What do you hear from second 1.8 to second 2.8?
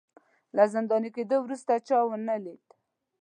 چا ونه لید